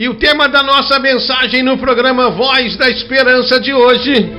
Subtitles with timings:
[0.00, 4.32] E o tema da nossa mensagem no programa Voz da Esperança de hoje: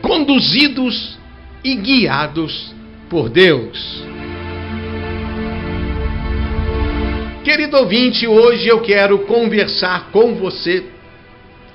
[0.00, 1.18] Conduzidos
[1.62, 2.74] e guiados
[3.10, 4.02] por Deus.
[7.44, 10.82] Querido ouvinte, hoje eu quero conversar com você,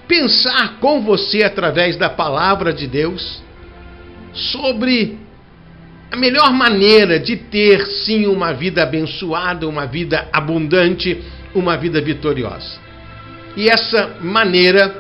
[0.08, 3.44] pensar com você através da palavra de Deus
[4.34, 5.20] sobre
[6.12, 11.24] a melhor maneira de ter sim uma vida abençoada, uma vida abundante,
[11.56, 12.78] uma vida vitoriosa.
[13.56, 14.94] E essa maneira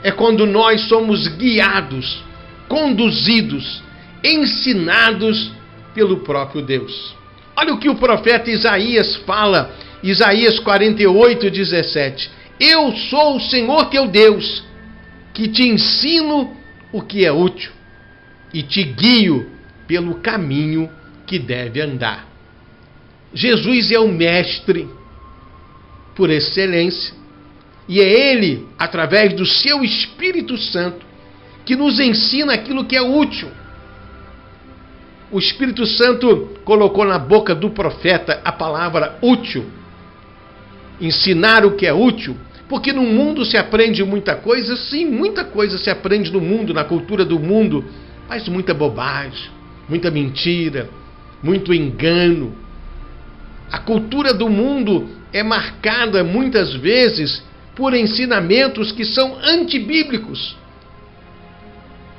[0.00, 2.22] é quando nós somos guiados,
[2.68, 3.82] conduzidos,
[4.22, 5.50] ensinados
[5.92, 7.16] pelo próprio Deus.
[7.56, 12.30] Olha o que o profeta Isaías fala, Isaías 48, 17.
[12.60, 14.62] Eu sou o Senhor teu Deus,
[15.34, 16.56] que te ensino
[16.92, 17.72] o que é útil
[18.54, 19.57] e te guio
[19.88, 20.90] pelo caminho
[21.26, 22.28] que deve andar.
[23.32, 24.88] Jesus é o mestre
[26.14, 27.14] por excelência,
[27.88, 31.06] e é ele, através do seu Espírito Santo,
[31.64, 33.48] que nos ensina aquilo que é útil.
[35.30, 39.66] O Espírito Santo colocou na boca do profeta a palavra útil.
[41.00, 42.36] Ensinar o que é útil,
[42.68, 46.84] porque no mundo se aprende muita coisa, sim, muita coisa se aprende no mundo, na
[46.84, 47.84] cultura do mundo,
[48.28, 49.57] mas muita bobagem
[49.88, 50.90] muita mentira,
[51.42, 52.54] muito engano.
[53.70, 57.42] A cultura do mundo é marcada muitas vezes
[57.74, 60.56] por ensinamentos que são antibíblicos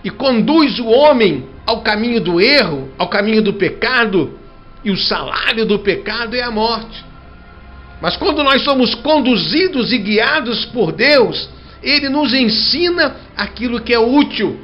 [0.03, 4.37] e conduz o homem ao caminho do erro, ao caminho do pecado,
[4.83, 7.03] e o salário do pecado é a morte.
[8.01, 11.49] Mas quando nós somos conduzidos e guiados por Deus,
[11.83, 14.57] Ele nos ensina aquilo que é útil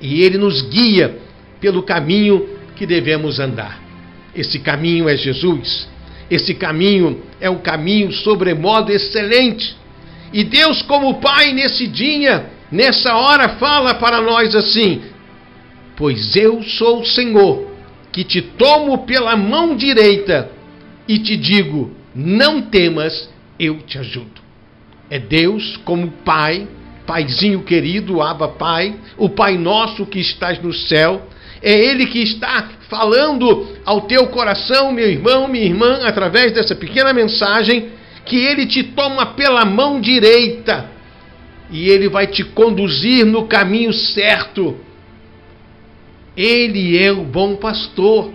[0.00, 1.16] e Ele nos guia
[1.64, 3.80] pelo caminho que devemos andar.
[4.36, 5.88] Esse caminho é Jesus.
[6.30, 9.74] Esse caminho é um caminho sobremodo excelente.
[10.30, 15.00] E Deus, como Pai, nesse dia, nessa hora, fala para nós assim:
[15.96, 17.66] Pois eu sou o Senhor,
[18.12, 20.50] que te tomo pela mão direita
[21.08, 24.42] e te digo: Não temas, eu te ajudo.
[25.08, 26.68] É Deus, como Pai,
[27.06, 31.22] Paizinho querido, Abba Pai, o Pai nosso que estás no céu,
[31.64, 37.10] é Ele que está falando ao teu coração, meu irmão, minha irmã, através dessa pequena
[37.14, 37.88] mensagem,
[38.26, 40.90] que Ele te toma pela mão direita
[41.70, 44.76] e Ele vai te conduzir no caminho certo.
[46.36, 48.30] Ele é o bom pastor.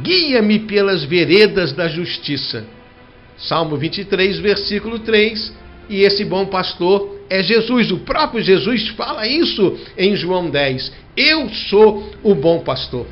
[0.00, 2.64] Guia-me pelas veredas da justiça.
[3.36, 5.52] Salmo 23, versículo 3.
[5.90, 7.90] E esse bom pastor é Jesus.
[7.90, 11.03] O próprio Jesus fala isso em João 10.
[11.16, 13.06] Eu sou o bom pastor.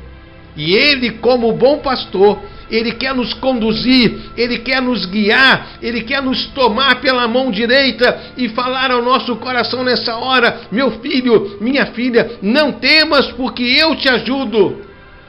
[0.55, 6.21] E ele, como bom pastor, ele quer nos conduzir, ele quer nos guiar, ele quer
[6.21, 11.87] nos tomar pela mão direita e falar ao nosso coração nessa hora: meu filho, minha
[11.87, 14.81] filha, não temas, porque eu te ajudo.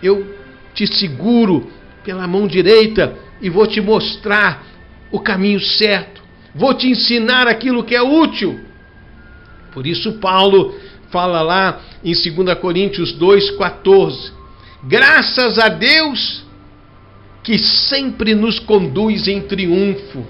[0.03, 0.35] Eu
[0.75, 1.71] te seguro
[2.05, 4.65] pela mão direita e vou te mostrar
[5.11, 6.23] o caminho certo,
[6.55, 8.61] vou te ensinar aquilo que é útil.
[9.73, 10.75] Por isso, Paulo
[11.15, 14.33] fala lá em 2 Coríntios 2,14:
[14.83, 16.45] Graças a Deus
[17.45, 20.27] que sempre nos conduz em triunfo.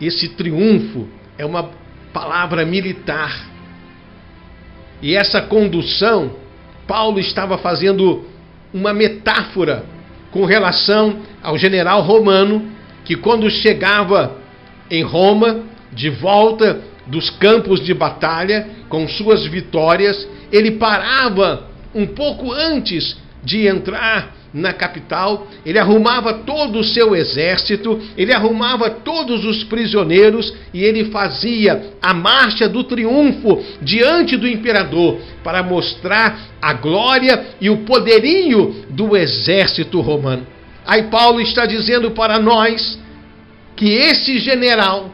[0.00, 1.70] Esse triunfo é uma
[2.12, 3.48] palavra militar.
[5.02, 6.36] E essa condução,
[6.86, 8.26] Paulo estava fazendo
[8.72, 9.84] uma metáfora
[10.30, 12.70] com relação ao general romano
[13.04, 14.36] que, quando chegava
[14.88, 22.52] em Roma, de volta dos campos de batalha, com suas vitórias, ele parava um pouco
[22.52, 29.62] antes de entrar na capital, ele arrumava todo o seu exército, ele arrumava todos os
[29.64, 37.48] prisioneiros e ele fazia a marcha do triunfo diante do imperador para mostrar a glória
[37.60, 40.46] e o poderio do exército romano.
[40.86, 42.98] Aí Paulo está dizendo para nós
[43.76, 45.12] que esse general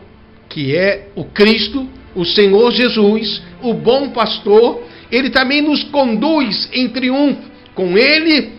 [0.55, 1.85] que é o Cristo,
[2.15, 7.43] o Senhor Jesus, o bom pastor, ele também nos conduz em triunfo.
[7.75, 8.53] Com ele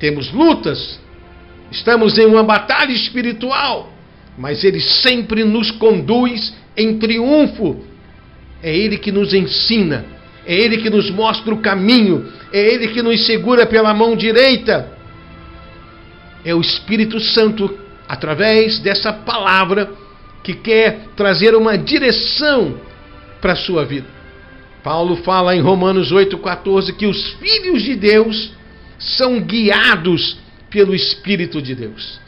[0.00, 0.98] temos lutas,
[1.70, 3.92] estamos em uma batalha espiritual,
[4.36, 7.84] mas ele sempre nos conduz em triunfo.
[8.60, 10.06] É ele que nos ensina,
[10.44, 14.90] é ele que nos mostra o caminho, é ele que nos segura pela mão direita.
[16.44, 19.88] É o Espírito Santo, através dessa palavra,
[20.42, 22.80] que quer trazer uma direção
[23.40, 24.06] para a sua vida.
[24.82, 28.52] Paulo fala em Romanos 8,14 que os filhos de Deus
[28.98, 30.38] são guiados
[30.70, 32.20] pelo Espírito de Deus.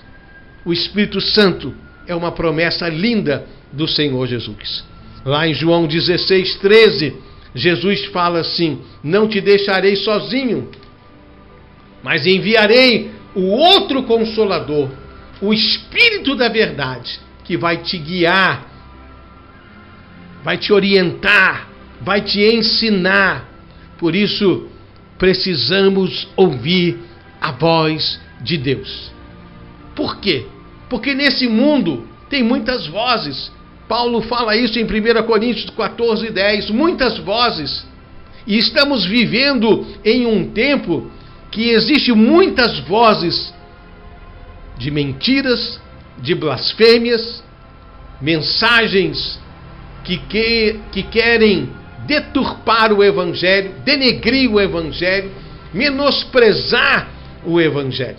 [0.65, 1.75] o Espírito Santo
[2.07, 4.85] é uma promessa linda do Senhor Jesus.
[5.25, 7.15] Lá em João 16, 13,
[7.55, 10.71] Jesus fala assim: Não te deixarei sozinho,
[12.03, 14.91] mas enviarei o outro consolador,
[15.41, 17.21] o Espírito da Verdade,
[17.51, 18.65] que vai te guiar,
[20.45, 21.69] vai te orientar,
[22.01, 23.45] vai te ensinar.
[23.99, 24.69] Por isso,
[25.19, 27.01] precisamos ouvir
[27.41, 29.11] a voz de Deus.
[29.97, 30.47] Por quê?
[30.89, 33.51] Porque nesse mundo tem muitas vozes.
[33.89, 36.71] Paulo fala isso em 1 Coríntios 14, 10.
[36.71, 37.85] Muitas vozes.
[38.47, 41.11] E estamos vivendo em um tempo
[41.51, 43.53] que existe muitas vozes
[44.79, 45.81] de mentiras,
[46.23, 47.43] de blasfêmias,
[48.21, 49.41] mensagens
[50.05, 51.71] que, que, que querem
[52.07, 55.31] deturpar o Evangelho, denegrir o Evangelho,
[55.73, 57.09] menosprezar
[57.45, 58.19] o Evangelho.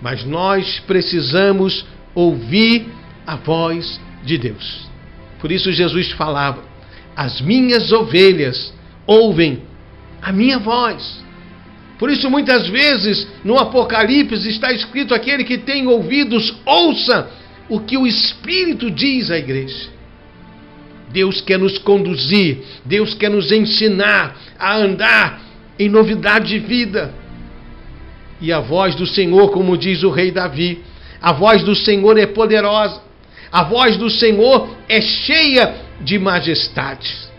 [0.00, 2.88] Mas nós precisamos ouvir
[3.26, 4.88] a voz de Deus.
[5.40, 6.62] Por isso Jesus falava:
[7.16, 8.72] As minhas ovelhas
[9.06, 9.62] ouvem
[10.22, 11.20] a minha voz.
[11.98, 17.30] Por isso, muitas vezes, no Apocalipse está escrito: aquele que tem ouvidos, ouça
[17.70, 19.88] o que o Espírito diz à igreja.
[21.12, 25.40] Deus quer nos conduzir, Deus quer nos ensinar a andar
[25.78, 27.14] em novidade de vida.
[28.40, 30.82] E a voz do Senhor, como diz o rei Davi,
[31.22, 33.00] a voz do Senhor é poderosa,
[33.52, 37.30] a voz do Senhor é cheia de majestade.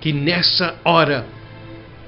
[0.00, 1.26] Que nessa hora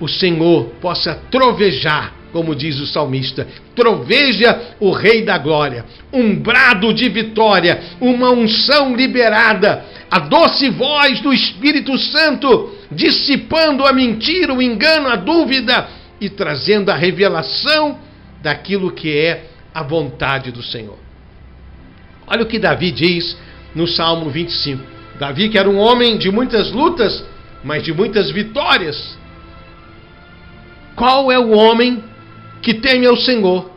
[0.00, 3.46] o Senhor possa trovejar, como diz o salmista,
[3.76, 11.20] troveja o Rei da Glória, um brado de vitória, uma unção liberada, a doce voz
[11.20, 15.88] do Espírito Santo, dissipando a mentira, o engano, a dúvida
[16.20, 17.99] e trazendo a revelação
[18.43, 19.44] daquilo que é
[19.75, 20.99] a vontade do Senhor.
[22.26, 23.37] Olha o que Davi diz
[23.75, 24.82] no Salmo 25.
[25.19, 27.25] Davi, que era um homem de muitas lutas,
[27.62, 29.19] mas de muitas vitórias,
[30.96, 32.02] qual é o homem
[32.62, 33.70] que teme ao Senhor?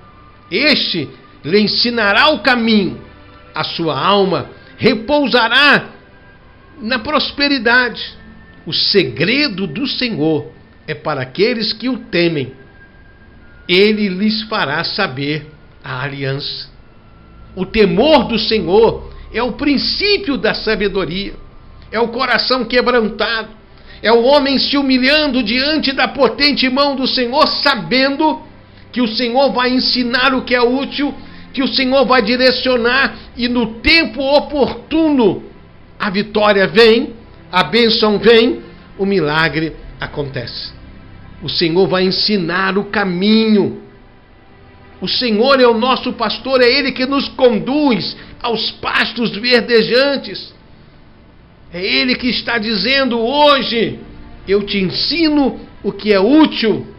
[0.49, 1.09] Este
[1.43, 3.01] lhe ensinará o caminho,
[3.53, 5.89] a sua alma repousará
[6.81, 8.13] na prosperidade.
[8.65, 10.51] O segredo do Senhor
[10.87, 12.53] é para aqueles que o temem.
[13.67, 15.47] Ele lhes fará saber
[15.83, 16.69] a aliança.
[17.55, 21.33] O temor do Senhor é o princípio da sabedoria,
[21.91, 23.49] é o coração quebrantado,
[24.01, 28.41] é o homem se humilhando diante da potente mão do Senhor, sabendo
[28.95, 31.13] que o Senhor vai ensinar o que é útil,
[31.51, 35.44] que o Senhor vai direcionar e no tempo oportuno
[36.00, 37.13] a vitória vem,
[37.51, 38.62] a bênção vem,
[38.97, 40.71] o milagre acontece.
[41.44, 43.81] O Senhor vai ensinar o caminho.
[45.01, 50.53] O Senhor é o nosso pastor, é Ele que nos conduz aos pastos verdejantes.
[51.74, 54.00] É Ele que está dizendo hoje:
[54.47, 56.94] eu te ensino o que é útil,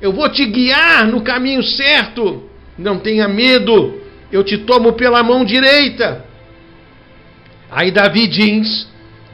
[0.00, 2.48] eu vou te guiar no caminho certo.
[2.78, 4.00] Não tenha medo,
[4.30, 6.24] eu te tomo pela mão direita.
[7.70, 8.86] Aí Davi diz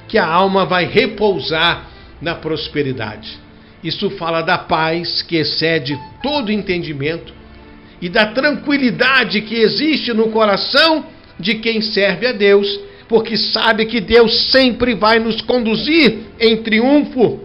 [0.08, 1.88] que a alma vai repousar
[2.20, 3.38] na prosperidade.
[3.82, 7.34] Isso fala da paz que excede todo entendimento
[8.00, 11.06] e da tranquilidade que existe no coração
[11.38, 12.80] de quem serve a Deus
[13.12, 17.40] porque sabe que Deus sempre vai nos conduzir em triunfo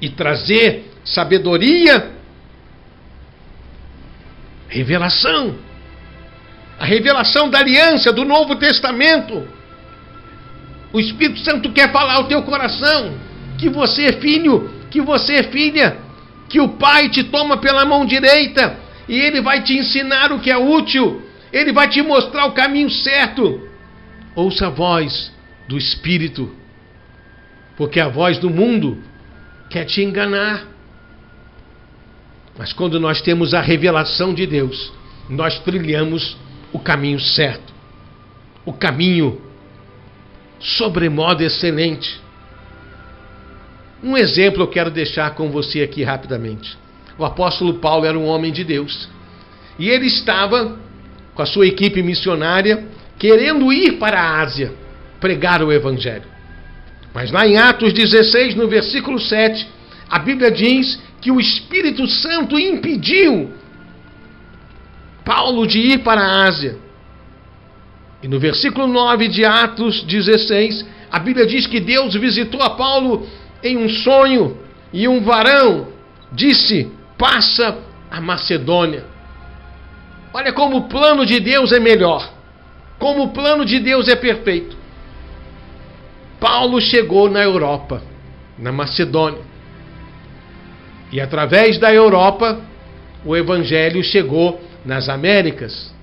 [0.00, 2.12] e trazer sabedoria,
[4.68, 5.56] revelação.
[6.78, 9.46] A revelação da aliança do Novo Testamento.
[10.92, 13.14] O Espírito Santo quer falar ao teu coração
[13.58, 15.98] que você é filho, que você é filha,
[16.48, 20.50] que o Pai te toma pela mão direita e ele vai te ensinar o que
[20.50, 23.68] é útil, ele vai te mostrar o caminho certo.
[24.34, 25.32] Ouça a voz
[25.68, 26.52] do Espírito,
[27.76, 29.02] porque a voz do mundo
[29.70, 30.73] quer te enganar.
[32.56, 34.92] Mas quando nós temos a revelação de Deus,
[35.28, 36.36] nós trilhamos
[36.72, 37.72] o caminho certo,
[38.64, 39.40] o caminho
[40.60, 42.20] sobremodo excelente.
[44.02, 46.76] Um exemplo eu quero deixar com você aqui rapidamente.
[47.18, 49.08] O apóstolo Paulo era um homem de Deus
[49.78, 50.78] e ele estava
[51.34, 52.84] com a sua equipe missionária
[53.18, 54.72] querendo ir para a Ásia
[55.20, 56.24] pregar o Evangelho.
[57.14, 59.66] Mas lá em Atos 16, no versículo 7,
[60.10, 63.50] a Bíblia diz que o Espírito Santo impediu
[65.24, 66.76] Paulo de ir para a Ásia.
[68.22, 73.26] E no versículo 9 de Atos 16, a Bíblia diz que Deus visitou a Paulo
[73.62, 74.58] em um sonho
[74.92, 75.88] e um varão
[76.30, 77.78] disse: Passa
[78.10, 79.06] a Macedônia.
[80.30, 82.30] Olha como o plano de Deus é melhor.
[82.98, 84.76] Como o plano de Deus é perfeito.
[86.38, 88.02] Paulo chegou na Europa,
[88.58, 89.53] na Macedônia.
[91.14, 92.60] E através da Europa,
[93.24, 95.94] o evangelho chegou nas Américas.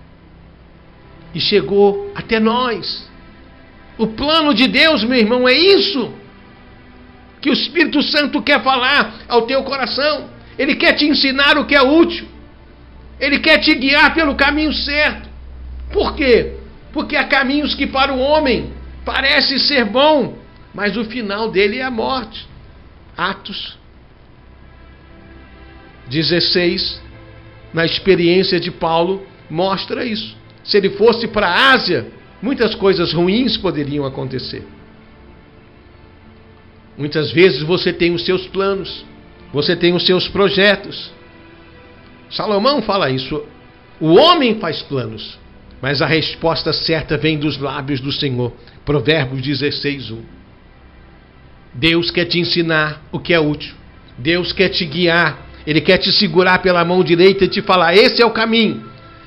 [1.35, 3.09] E chegou até nós.
[3.97, 6.13] O plano de Deus, meu irmão, é isso
[7.41, 10.29] que o Espírito Santo quer falar ao teu coração.
[10.57, 12.25] Ele quer te ensinar o que é útil.
[13.19, 15.27] Ele quer te guiar pelo caminho certo.
[15.91, 16.53] Por quê?
[16.93, 18.71] Porque há caminhos que para o homem
[19.03, 20.37] parece ser bom,
[20.73, 22.47] mas o final dele é a morte.
[23.17, 23.80] Atos
[26.11, 27.01] 16,
[27.73, 30.35] na experiência de Paulo, mostra isso.
[30.63, 32.07] Se ele fosse para a Ásia,
[32.41, 34.63] muitas coisas ruins poderiam acontecer.
[36.97, 39.05] Muitas vezes você tem os seus planos,
[39.53, 41.11] você tem os seus projetos.
[42.29, 43.43] Salomão fala isso.
[43.99, 45.39] O homem faz planos,
[45.81, 48.53] mas a resposta certa vem dos lábios do Senhor.
[48.85, 50.21] Provérbios 16, 1.
[51.73, 53.73] Deus quer te ensinar o que é útil.
[54.17, 55.50] Deus quer te guiar.
[55.65, 58.83] Ele quer te segurar pela mão direita e te falar: esse é o caminho.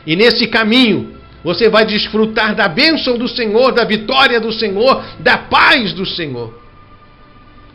[0.07, 5.37] E nesse caminho você vai desfrutar da bênção do Senhor, da vitória do Senhor, da
[5.37, 6.59] paz do Senhor.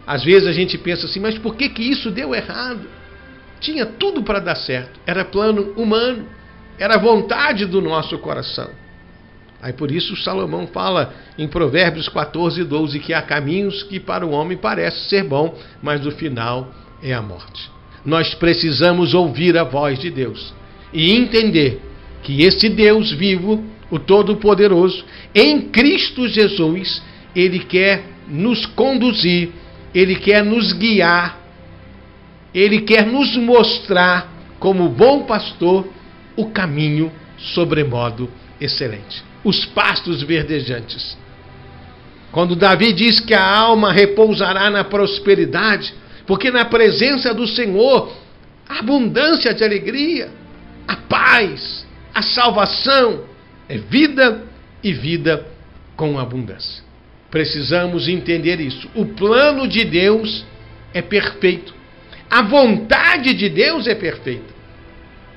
[0.07, 2.81] Às vezes a gente pensa assim, mas por que, que isso deu errado?
[3.59, 4.99] Tinha tudo para dar certo.
[5.05, 6.25] Era plano humano,
[6.79, 8.69] era vontade do nosso coração.
[9.61, 14.31] Aí por isso Salomão fala em Provérbios 14, 12 que há caminhos que para o
[14.31, 16.73] homem parece ser bom, mas o final
[17.03, 17.69] é a morte.
[18.05, 20.53] Nós precisamos ouvir a voz de Deus
[20.93, 21.81] e entender
[22.23, 25.03] que esse Deus vivo, o Todo-Poderoso,
[25.33, 27.01] em Cristo Jesus,
[27.35, 29.51] ele quer nos conduzir
[29.93, 31.39] ele quer nos guiar,
[32.53, 35.87] ele quer nos mostrar, como bom pastor,
[36.35, 38.29] o caminho sobremodo
[38.59, 39.23] excelente.
[39.43, 41.17] Os pastos verdejantes.
[42.31, 45.93] Quando Davi diz que a alma repousará na prosperidade,
[46.29, 48.13] porque na presença do Senhor
[48.69, 50.29] a abundância de alegria,
[50.87, 53.23] a paz, a salvação
[53.67, 54.43] é vida
[54.83, 55.47] e vida
[55.95, 56.83] com abundância.
[57.31, 58.87] Precisamos entender isso.
[58.93, 60.45] O plano de Deus
[60.93, 61.73] é perfeito.
[62.29, 64.53] A vontade de Deus é perfeita.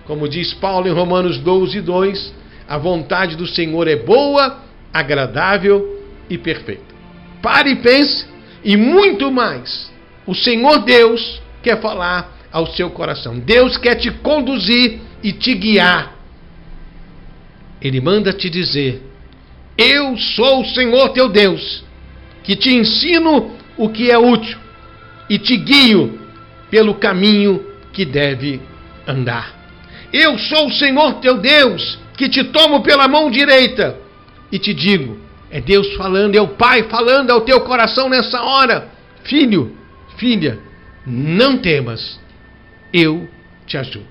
[0.05, 2.35] Como diz Paulo em Romanos 12, 2,
[2.69, 4.61] a vontade do Senhor é boa,
[4.93, 6.95] agradável e perfeita.
[7.41, 8.27] Pare e pense,
[8.63, 9.91] e muito mais.
[10.27, 13.39] O Senhor Deus quer falar ao seu coração.
[13.39, 16.15] Deus quer te conduzir e te guiar.
[17.81, 19.13] Ele manda te dizer
[19.77, 21.83] eu sou o Senhor teu Deus,
[22.43, 24.59] que te ensino o que é útil
[25.31, 26.21] e te guio
[26.71, 28.61] pelo caminho que deve
[29.07, 29.55] andar.
[30.13, 33.97] Eu sou o Senhor teu Deus, que te tomo pela mão direita
[34.51, 35.19] e te digo:
[35.51, 38.89] é Deus falando, é o Pai falando ao teu coração nessa hora.
[39.25, 39.77] Filho,
[40.17, 40.59] filha,
[41.07, 42.21] não temas,
[42.93, 43.29] eu
[43.67, 44.07] te ajudo.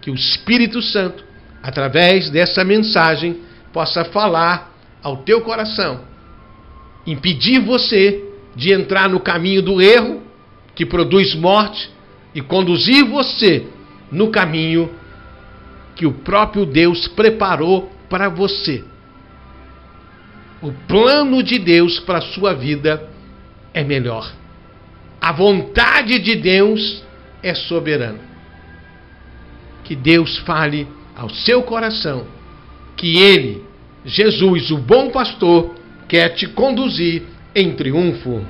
[0.00, 1.24] Que o Espírito Santo,
[1.62, 3.40] através dessa mensagem,
[3.72, 6.04] possa falar ao teu coração,
[7.06, 8.24] impedir você
[8.54, 10.22] de entrar no caminho do erro,
[10.74, 11.90] que produz morte,
[12.34, 13.66] e conduzir você
[14.10, 14.90] no caminho
[15.96, 18.84] que o próprio Deus preparou para você.
[20.62, 23.08] O plano de Deus para a sua vida
[23.72, 24.39] é melhor.
[25.20, 27.04] A vontade de Deus
[27.42, 28.20] é soberana.
[29.84, 30.86] Que Deus fale
[31.16, 32.26] ao seu coração
[32.96, 33.64] que Ele,
[34.04, 35.74] Jesus, o bom pastor,
[36.06, 37.22] quer te conduzir
[37.54, 38.44] em triunfo.